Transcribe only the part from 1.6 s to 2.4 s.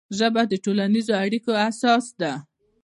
اساس دی